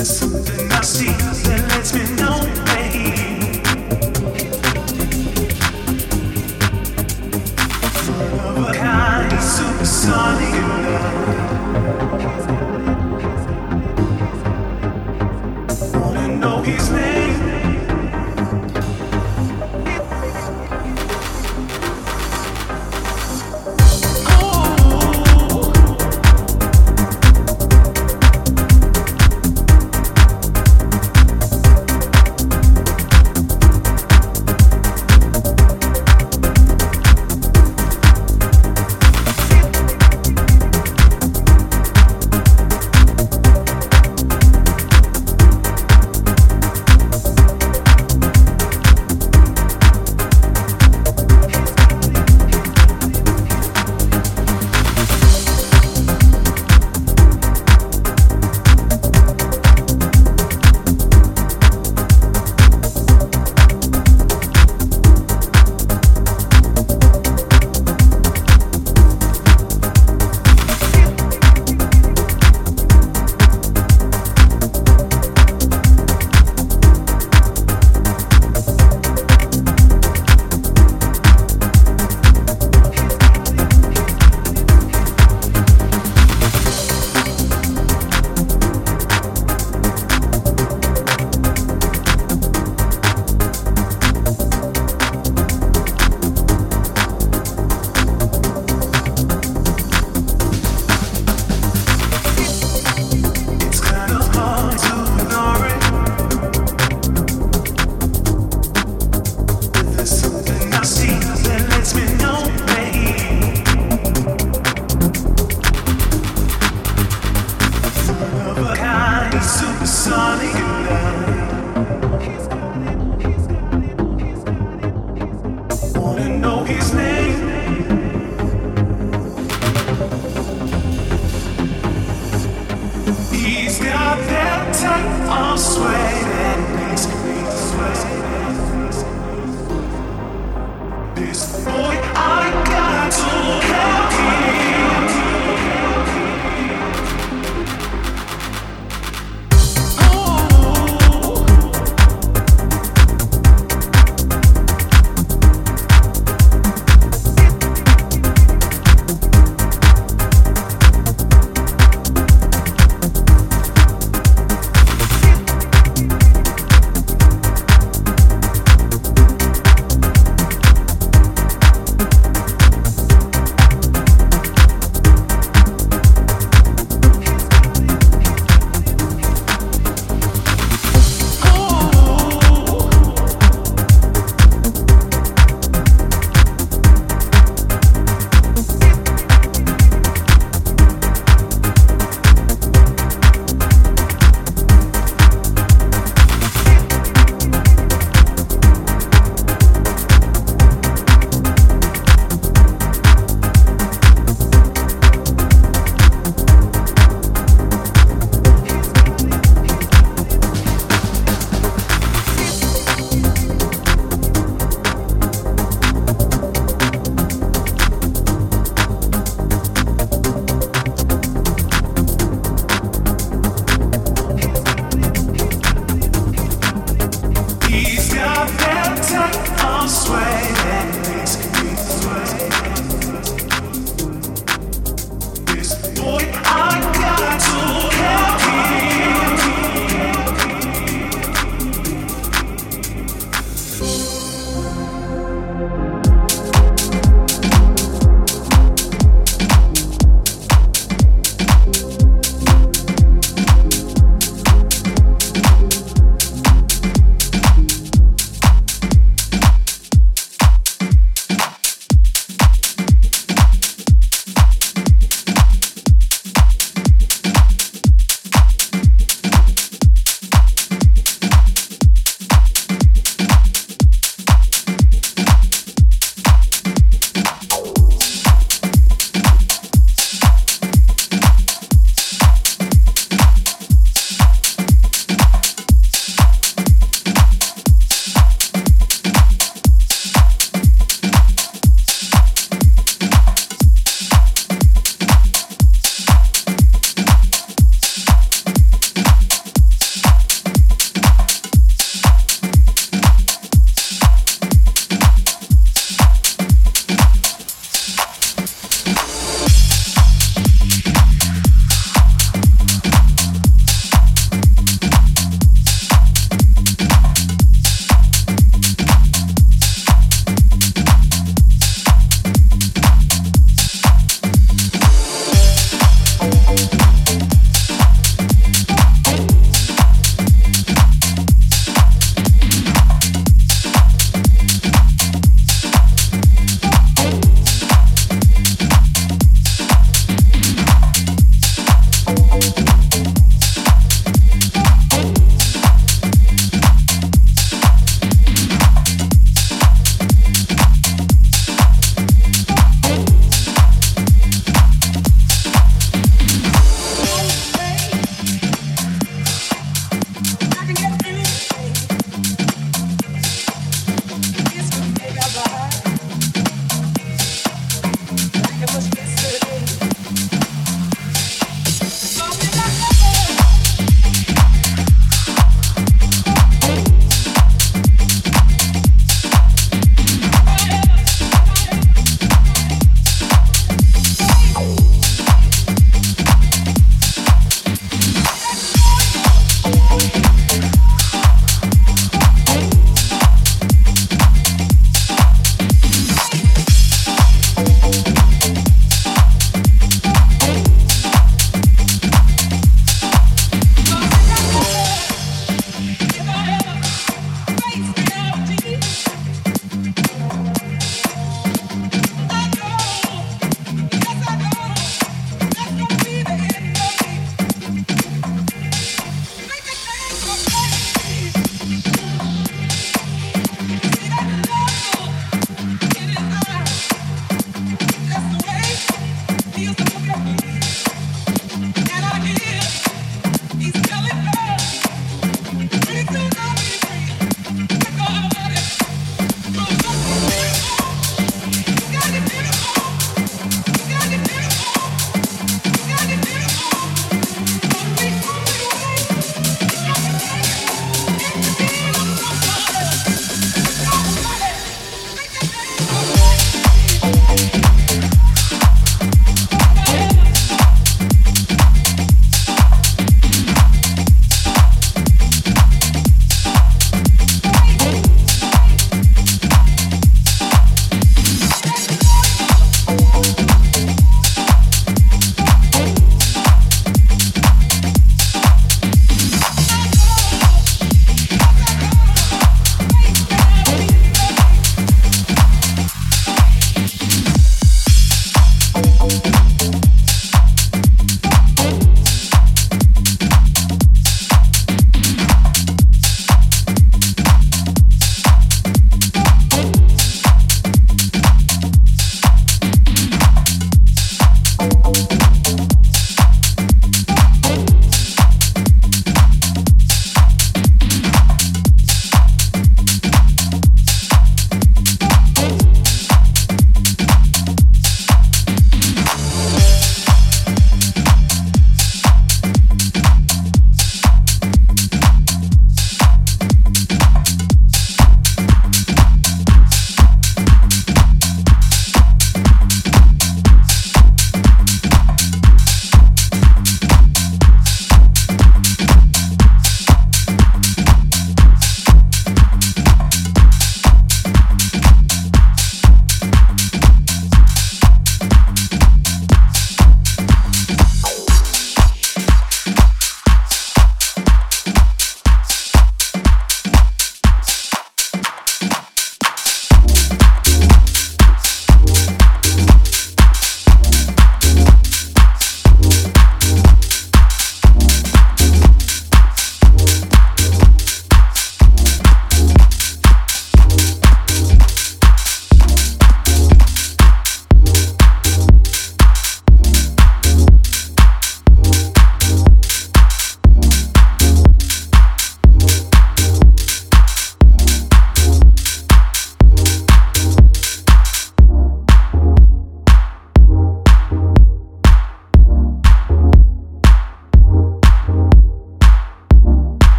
[0.00, 1.49] There's something I see.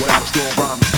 [0.00, 0.89] When I'm still rhyming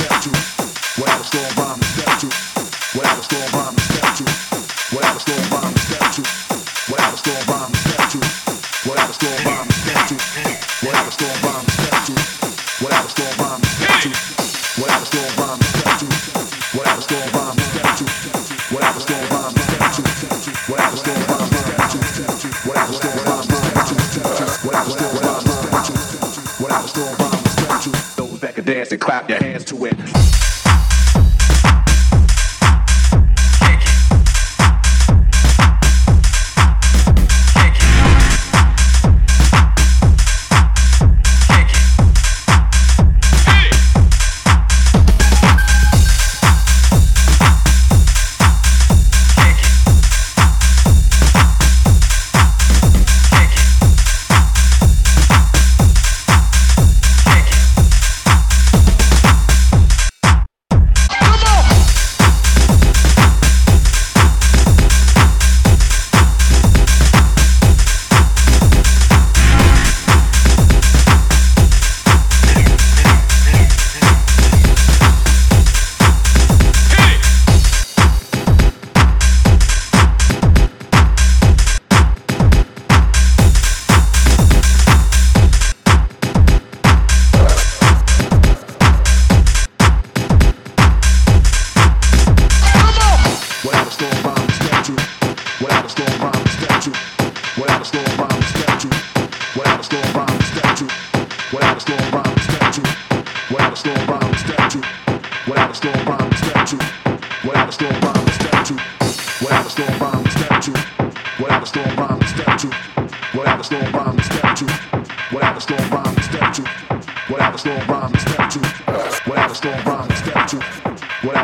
[119.62, 120.58] strong rhyme and statue.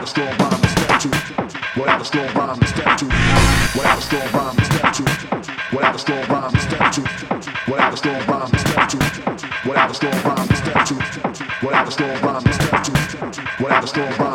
[0.06, 1.10] Strong rhyme and statue.
[2.02, 3.10] Strong rhyme and statue.
[4.00, 5.08] Strong rhyme and statue.
[5.70, 7.04] Strong rhyme and statue.
[9.94, 10.98] Strong rhyme and statue.
[11.90, 12.96] Strong rhyme and statue.
[13.86, 14.27] Strong rhyme and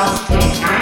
[0.00, 0.79] nothing.